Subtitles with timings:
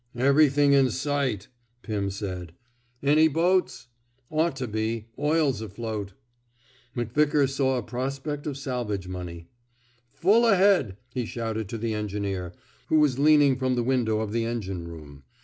[0.15, 1.47] ^* Everything in sight,'*
[1.83, 2.53] Pirn said.
[3.03, 5.09] Any boatst *'Ought to be.
[5.19, 6.13] Oil's afloaf
[6.97, 9.47] McVickar saw a prospect of salvage money.
[10.11, 12.51] Full ahead,'' he shouted to the engineer,
[12.87, 15.21] who was leaning from the window of the engine room.